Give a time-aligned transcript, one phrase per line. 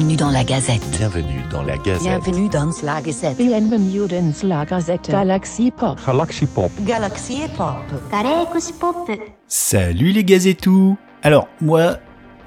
[0.00, 0.90] Bienvenue dans la Gazette.
[0.96, 2.02] Bienvenue dans la Gazette.
[2.02, 3.36] Bienvenue dans la Gazette.
[3.36, 5.10] Bienvenue dans la Gazette.
[5.10, 5.98] Galaxy Pop.
[6.06, 6.72] Galaxy Pop.
[6.86, 7.76] Galaxy Pop.
[8.10, 9.10] Galaxy Pop.
[9.46, 10.96] Salut les Gazetous.
[11.22, 11.98] Alors, moi,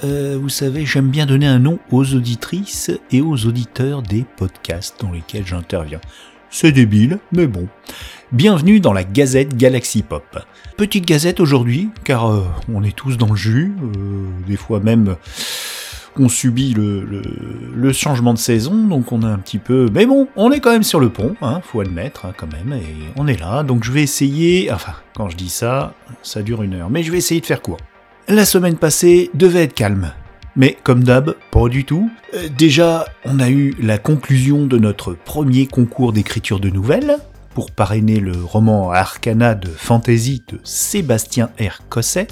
[0.04, 5.00] euh, vous savez, j'aime bien donner un nom aux auditrices et aux auditeurs des podcasts
[5.00, 6.02] dans lesquels j'interviens.
[6.50, 7.68] C'est débile, mais bon.
[8.32, 10.40] Bienvenue dans la Gazette Galaxy Pop.
[10.76, 12.42] Petite gazette aujourd'hui, car euh,
[12.74, 15.18] on est tous dans le jus, euh, des fois même
[16.20, 19.88] on subit le changement de saison, donc on a un petit peu...
[19.94, 22.74] Mais bon, on est quand même sur le pont, hein, faut admettre hein, quand même,
[22.74, 22.86] et
[23.16, 24.72] on est là, donc je vais essayer...
[24.72, 27.62] Enfin, quand je dis ça, ça dure une heure, mais je vais essayer de faire
[27.62, 27.80] court.
[28.28, 30.12] La semaine passée devait être calme.
[30.56, 32.12] Mais comme d'hab, pas du tout.
[32.36, 37.18] Euh, déjà, on a eu la conclusion de notre premier concours d'écriture de nouvelles,
[37.54, 41.82] pour parrainer le roman Arcana de fantasy de Sébastien R.
[41.90, 42.28] Cosset.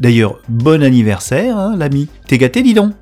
[0.00, 2.08] D'ailleurs, bon anniversaire, hein, l'ami.
[2.26, 2.92] T'es gâté, dis donc.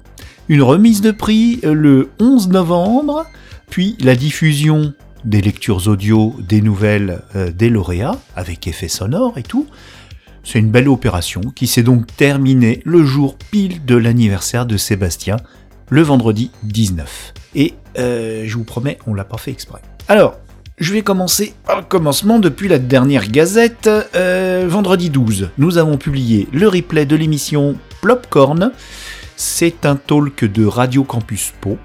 [0.51, 3.25] Une remise de prix le 11 novembre,
[3.69, 9.45] puis la diffusion des lectures audio des nouvelles euh, des lauréats, avec effets sonores et
[9.45, 9.69] tout.
[10.43, 15.37] C'est une belle opération qui s'est donc terminée le jour pile de l'anniversaire de Sébastien,
[15.89, 17.33] le vendredi 19.
[17.55, 19.83] Et euh, je vous promets, on l'a pas fait exprès.
[20.09, 20.37] Alors,
[20.78, 23.89] je vais commencer par le commencement depuis la dernière gazette.
[24.17, 28.73] Euh, vendredi 12, nous avons publié le replay de l'émission Plopcorn.
[29.43, 31.79] C'est un talk de Radio Campus Po.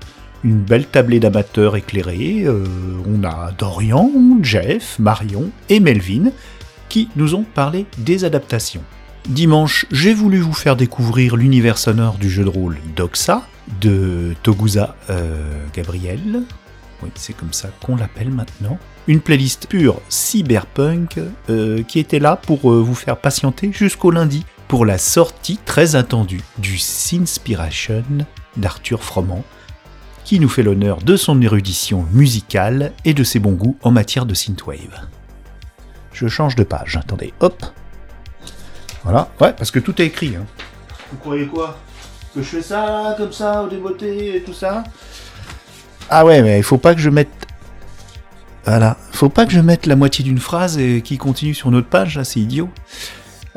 [0.44, 2.44] Une belle tablée d'amateurs éclairés.
[2.44, 2.66] Euh,
[3.08, 4.11] on a Dorian,
[4.42, 6.31] Jeff, Marion et Melvin
[6.89, 8.83] qui nous ont parlé des adaptations.
[9.30, 13.48] Dimanche, j'ai voulu vous faire découvrir l'univers sonore du jeu de rôle Doxa
[13.80, 16.44] de Togusa euh, Gabriel.
[17.03, 18.78] Oui, c'est comme ça qu'on l'appelle maintenant.
[19.08, 24.85] Une playlist pure cyberpunk euh, qui était là pour vous faire patienter jusqu'au lundi pour
[24.85, 28.03] la sortie très attendue du Sinspiration
[28.58, 29.43] d'Arthur Froment
[30.23, 34.26] qui nous fait l'honneur de son érudition musicale et de ses bons goûts en matière
[34.26, 35.08] de synthwave.
[36.14, 37.64] Je change de page, attendez, hop.
[39.03, 40.36] Voilà, ouais, parce que tout est écrit.
[40.36, 40.45] Hein.
[41.11, 41.77] Vous croyez quoi?
[42.33, 44.83] Que je fais ça, comme ça, au débeauté et tout ça?
[46.09, 47.30] Ah ouais, mais il faut pas que je mette...
[48.65, 51.76] Voilà, faut pas que je mette la moitié d'une phrase et qui continue sur une
[51.76, 52.70] autre page, là, c'est idiot.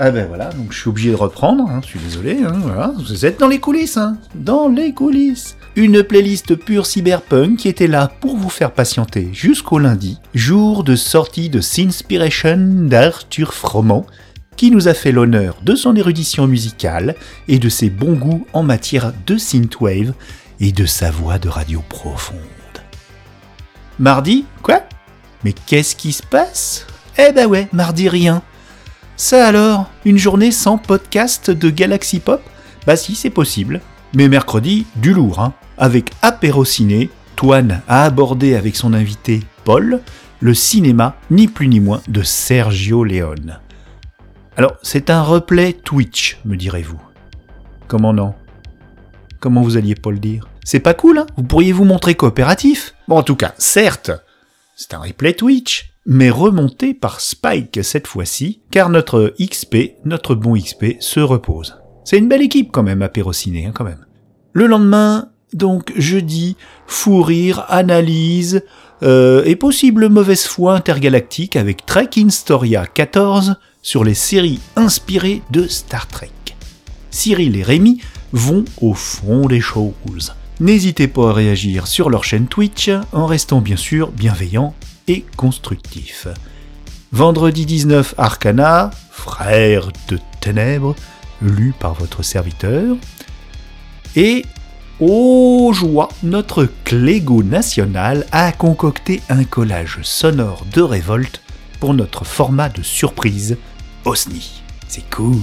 [0.00, 2.92] Ah ben voilà, donc je suis obligé de reprendre, hein, je suis désolé, hein, voilà.
[2.97, 5.56] vous êtes dans les coulisses, hein, dans les coulisses.
[5.75, 10.94] Une playlist pure cyberpunk qui était là pour vous faire patienter jusqu'au lundi, jour de
[10.94, 14.06] sortie de Sinspiration d'Arthur Froment,
[14.54, 17.16] qui nous a fait l'honneur de son érudition musicale
[17.48, 20.14] et de ses bons goûts en matière de synthwave
[20.60, 22.38] et de sa voix de radio profonde.
[23.98, 24.44] Mardi?
[24.62, 24.82] Quoi?
[25.42, 26.87] Mais qu'est-ce qui se passe?
[27.19, 28.44] Eh ben ouais, mardi rien.
[29.20, 32.40] Ça alors, une journée sans podcast de Galaxy Pop?
[32.86, 33.80] Bah si, c'est possible.
[34.14, 35.54] Mais mercredi, du lourd, hein.
[35.76, 40.02] Avec Apéro Ciné, Toine a abordé avec son invité Paul
[40.38, 43.58] le cinéma, ni plus ni moins, de Sergio Leone.
[44.56, 47.00] Alors, c'est un replay Twitch, me direz-vous.
[47.88, 48.36] Comment non?
[49.40, 50.46] Comment vous alliez pas le dire?
[50.62, 54.12] C'est pas cool, hein Vous pourriez vous montrer coopératif Bon, en tout cas, certes,
[54.76, 60.56] c'est un replay Twitch, mais remonté par Spike cette fois-ci, car notre XP, notre bon
[60.56, 61.76] XP, se repose.
[62.02, 64.06] C'est une belle équipe quand même, Apérociné, hein, quand même.
[64.54, 68.62] Le lendemain, donc jeudi, fou rire, analyse,
[69.02, 75.69] euh, et possible mauvaise foi intergalactique avec Trek Storia 14 sur les séries inspirées de
[75.69, 76.30] Star Trek.
[77.10, 78.00] Cyril et Rémi
[78.32, 80.32] vont au fond des choses.
[80.58, 84.75] N'hésitez pas à réagir sur leur chaîne Twitch en restant bien sûr bienveillant
[85.36, 86.28] constructif.
[87.12, 90.94] Vendredi 19 Arcana, frère de ténèbres,
[91.41, 92.96] lu par votre serviteur.
[94.16, 94.44] Et
[95.00, 101.40] Oh joie, notre Clégo national a concocté un collage sonore de révolte
[101.81, 103.56] pour notre format de surprise
[104.05, 104.62] OSNI.
[104.88, 105.38] C'est cool.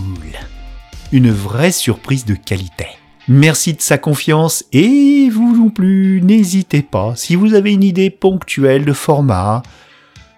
[1.12, 2.88] Une vraie surprise de qualité.
[3.27, 8.12] Merci de sa confiance et vous non plus, n'hésitez pas, si vous avez une idée
[8.12, 9.63] ponctuelle de format,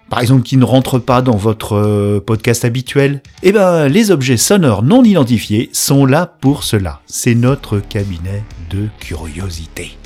[0.08, 4.38] par exemple qui ne rentre pas dans votre euh, podcast habituel, eh ben les objets
[4.38, 7.02] sonores non identifiés sont là pour cela.
[7.04, 9.98] C'est notre cabinet de curiosité.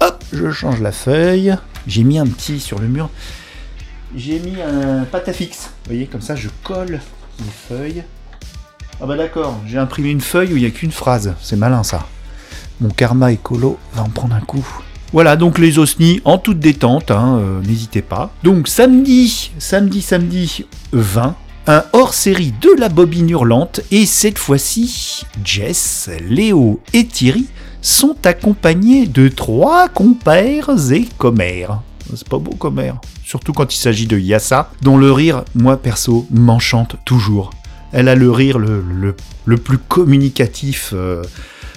[0.00, 1.56] Hop, je change la feuille.
[1.86, 3.10] J'ai mis un petit sur le mur.
[4.16, 5.70] J'ai mis un patafix.
[5.84, 7.00] Vous voyez, comme ça je colle
[7.38, 8.02] les feuilles.
[9.04, 11.34] Ah bah d'accord, j'ai imprimé une feuille où il n'y a qu'une phrase.
[11.42, 12.06] C'est malin ça.
[12.80, 14.64] Mon karma écolo va en prendre un coup.
[15.12, 18.32] Voilà, donc les osnis en toute détente, hein, euh, n'hésitez pas.
[18.44, 21.34] Donc samedi, samedi, samedi 20,
[21.66, 27.46] un hors-série de la bobine hurlante, et cette fois-ci, Jess, Léo et Thierry
[27.80, 31.80] sont accompagnés de trois compères et commères.
[32.14, 33.00] C'est pas beau commère.
[33.24, 37.50] Surtout quand il s'agit de Yassa, dont le rire, moi perso, m'enchante toujours.
[37.92, 41.22] Elle a le rire le, le, le plus communicatif, euh,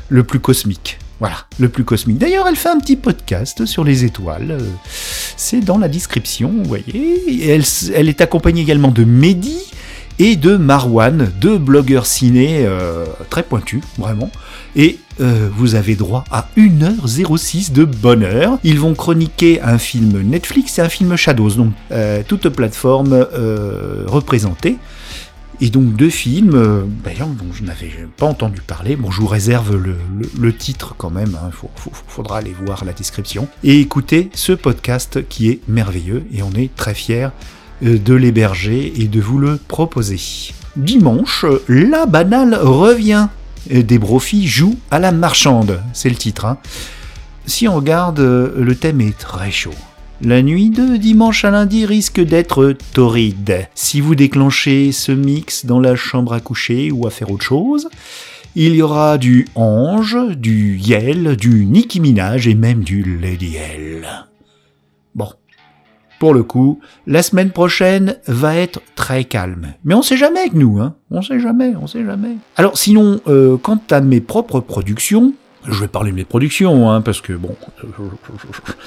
[0.09, 0.97] le plus cosmique.
[1.19, 2.17] Voilà, le plus cosmique.
[2.17, 4.51] D'ailleurs, elle fait un petit podcast sur les étoiles.
[4.51, 4.59] euh,
[5.37, 7.49] C'est dans la description, vous voyez.
[7.49, 7.63] Elle,
[7.93, 9.57] elle est accompagnée également de Mehdi
[10.19, 14.29] et de Marwan, deux blogueurs ciné euh, très pointus, vraiment.
[14.75, 18.57] Et euh, vous avez droit à 1h06 de bonheur.
[18.63, 24.03] Ils vont chroniquer un film Netflix et un film Shadows, donc euh, toute plateforme euh,
[24.07, 24.77] représentée.
[25.61, 26.81] Et donc deux films, euh,
[27.19, 28.95] dont je n'avais pas entendu parler.
[28.95, 33.47] Bon, je vous réserve le, titre quand même, il faudra aller voir la description.
[33.63, 37.29] Et écouter ce podcast qui est merveilleux et on est très fiers
[37.83, 40.19] euh, de l'héberger et de vous le proposer.
[40.75, 43.27] Dimanche, la banale revient.
[43.69, 46.45] Des brofis jouent à la marchande, c'est le titre.
[46.45, 46.59] hein.
[47.47, 49.73] Si on regarde, euh, le thème est très chaud.
[50.21, 53.67] La nuit de dimanche à lundi risque d'être torride.
[53.75, 57.89] Si vous déclenchez ce mix dans la chambre à coucher ou à faire autre chose,
[58.55, 64.07] il y aura du Ange, du Yel, du Nicki et même du Lady L.
[65.15, 65.27] Bon.
[66.17, 69.73] Pour le coup, la semaine prochaine va être très calme.
[69.83, 70.95] Mais on sait jamais avec nous, hein.
[71.11, 72.37] On sait jamais, on sait jamais.
[72.55, 75.33] Alors sinon, euh, quant à mes propres productions,
[75.67, 77.55] je vais parler de mes productions, hein, parce que bon,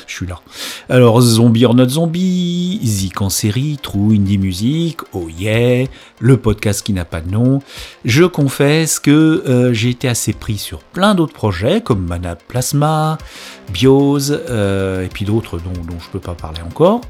[0.06, 0.40] je suis là.
[0.88, 5.86] Alors, Zombie or Not Zombie, Zik en série, True Indie Music, Oh Yeah,
[6.20, 7.60] le podcast qui n'a pas de nom.
[8.04, 13.18] Je confesse que euh, j'ai été assez pris sur plein d'autres projets, comme Mana Plasma,
[13.72, 17.00] Bios, euh, et puis d'autres dont, je peux pas parler encore.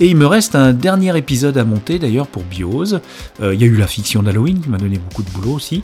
[0.00, 2.94] Et il me reste un dernier épisode à monter d'ailleurs pour Bios.
[3.40, 5.82] Euh, Il y a eu la fiction d'Halloween qui m'a donné beaucoup de boulot aussi.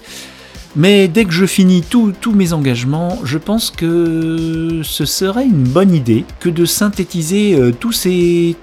[0.77, 5.95] Mais dès que je finis tous mes engagements, je pense que ce serait une bonne
[5.95, 8.57] idée que de synthétiser euh, tous, ces,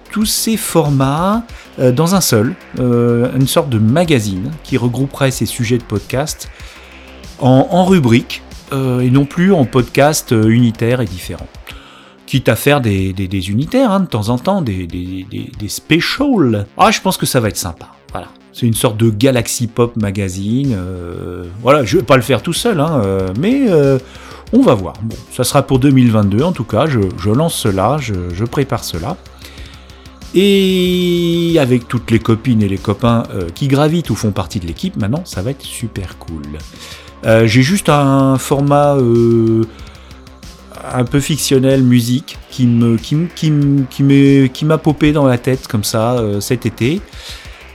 [0.58, 1.44] formats
[1.80, 6.50] euh, dans un seul, euh, une sorte de magazine qui regrouperait ces sujets de podcast
[7.40, 11.48] en, rubriques et non plus en podcast euh, unitaires et différents.
[12.26, 15.70] Quitte à faire des, des, unitaires hein, de temps en temps, des, des, des, des
[15.70, 16.66] specials.
[16.78, 17.92] Ah, je pense que ça va être sympa.
[18.12, 18.28] Voilà.
[18.56, 20.74] C'est une sorte de Galaxy Pop magazine.
[20.78, 24.00] euh, voilà, je vais pas le faire tout seul, hein, euh, mais euh,
[24.54, 24.94] on va voir.
[25.04, 26.86] Bon, ça sera pour 2022 en tout cas.
[26.86, 29.18] Je, lance cela, je, prépare cela.
[30.34, 33.24] Et avec toutes les copines et les copains
[33.56, 36.44] qui gravitent ou font partie de l'équipe, maintenant, ça va être super cool.
[37.24, 38.98] J'ai juste un format
[40.94, 45.84] un peu fictionnel, musique, qui me, qui, qui, qui m'a popé dans la tête comme
[45.84, 47.02] ça cet été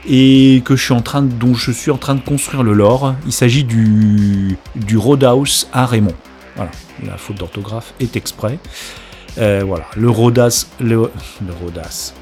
[0.07, 2.73] et que je suis en train de, dont je suis en train de construire le
[2.73, 3.15] lore.
[3.25, 6.15] Il s'agit du, du Roadhouse à Raymond.
[6.55, 6.71] Voilà,
[7.05, 8.59] la faute d'orthographe est exprès.
[9.37, 11.09] Euh, voilà, le Rodas, le,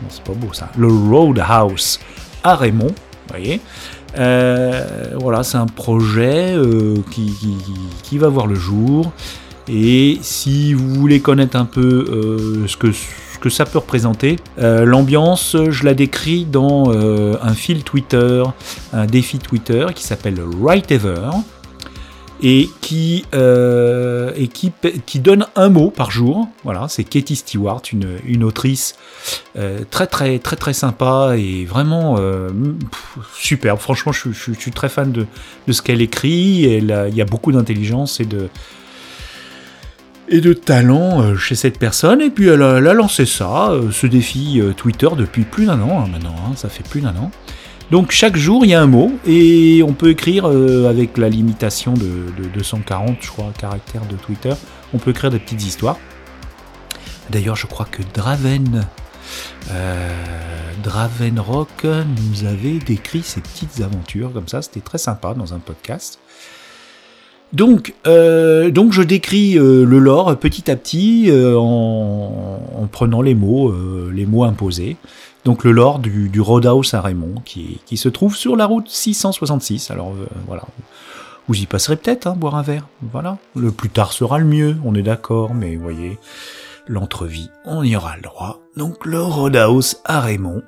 [0.09, 1.99] c'est pas beau ça, le Roadhouse
[2.43, 2.93] à Raymond,
[3.29, 3.59] voyez.
[4.17, 7.33] Euh, voilà, c'est un projet euh, qui,
[8.03, 9.11] qui- va voir le jour.
[9.67, 12.87] Et si vous voulez connaître un peu ce, que,
[13.39, 18.43] que ça peut représenter, euh, l'ambiance, je la décris dans euh, un fil Twitter,
[18.93, 21.29] un défi Twitter qui s'appelle Right Ever
[22.41, 24.31] et qui, euh,
[25.05, 26.47] qui, donne un mot par jour.
[26.63, 28.95] Voilà, c'est Katie Stewart, une, une autrice
[29.91, 32.17] très très très très sympa et vraiment
[33.37, 33.79] superbe.
[33.79, 35.27] Franchement, je, suis très fan de,
[35.67, 36.63] de ce qu'elle écrit.
[36.63, 38.47] Elle il y a beaucoup d'intelligence et de
[40.29, 42.21] et de talent euh, chez cette personne.
[42.21, 46.03] Et puis elle a, lancé ça, euh, ce défi euh, Twitter depuis plus d'un an
[46.03, 46.35] hein, maintenant.
[46.47, 47.31] hein, ça fait plus d'un an.
[47.91, 51.95] Donc chaque jour il y a un mot et on peut écrire avec la limitation
[51.95, 54.53] de, de 240 je crois caractères de Twitter,
[54.93, 55.97] on peut écrire des petites histoires.
[57.31, 58.85] D'ailleurs je crois que Draven,
[59.71, 65.55] euh, Draven Rock nous avait décrit ses petites aventures comme ça, c'était très sympa dans
[65.55, 66.19] un podcast.
[67.51, 73.21] Donc, euh, donc je décris euh, le lore petit à petit euh, en, en prenant
[73.21, 74.97] les mots, euh, les mots imposés.
[75.45, 78.87] Donc le lore du, du Roadhouse à Raymond, qui, qui se trouve sur la route
[78.87, 79.89] 666.
[79.89, 80.63] Alors euh, voilà,
[81.47, 82.87] vous y passerez peut-être, hein, boire un verre.
[83.11, 86.19] Voilà, le plus tard sera le mieux, on est d'accord, mais vous voyez,
[86.87, 88.59] l'entrevie, on y aura le droit.
[88.75, 90.61] Donc le Roadhouse à Raymond.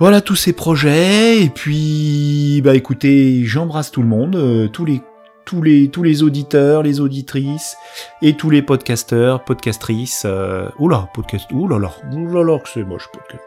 [0.00, 5.02] Voilà tous ces projets, et puis, bah écoutez, j'embrasse tout le monde, euh, tous les
[5.50, 7.76] tous les, tous les auditeurs, les auditrices
[8.22, 10.22] et tous les podcasteurs, podcastrices.
[10.24, 10.68] Euh...
[10.78, 11.50] Oula, podcast.
[11.50, 13.42] Oulala, oulala, que c'est moche, podcast.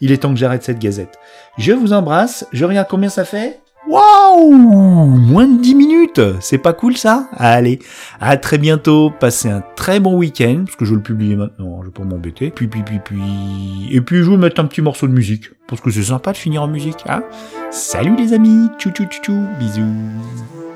[0.00, 1.18] Il est temps que j'arrête cette gazette.
[1.56, 2.46] Je vous embrasse.
[2.52, 3.58] Je regarde combien ça fait
[3.88, 4.52] Waouh!
[4.52, 6.20] Moins de 10 minutes!
[6.40, 7.28] C'est pas cool ça?
[7.32, 7.78] Allez,
[8.20, 11.80] à très bientôt, passez un très bon week-end, parce que je vais le publier maintenant,
[11.80, 12.50] je vais pas m'embêter.
[12.50, 13.88] Puis, puis, puis, puis...
[13.90, 16.36] Et puis je vais mettre un petit morceau de musique, parce que c'est sympa de
[16.36, 17.22] finir en musique, hein?
[17.70, 18.68] Salut les amis.
[18.78, 19.46] Tchou tchou tchou tchou.
[19.58, 20.69] Bisous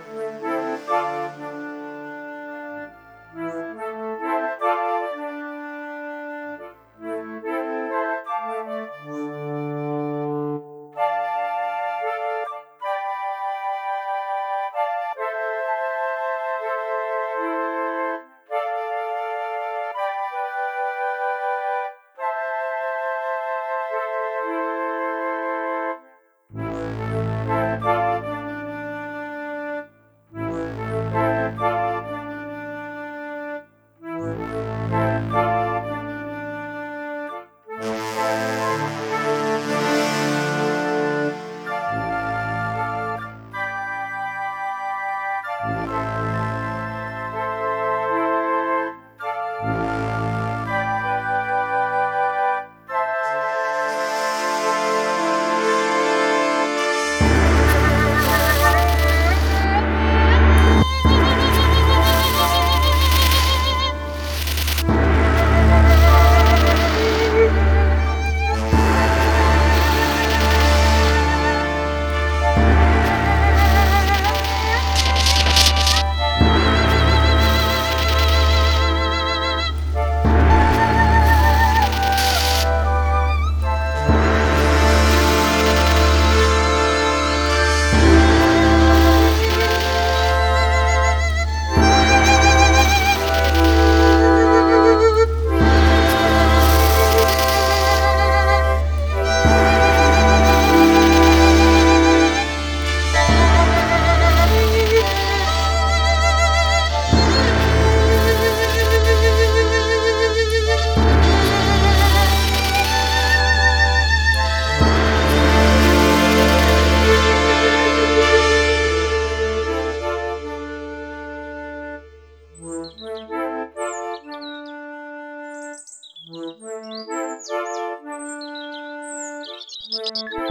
[130.04, 130.44] Música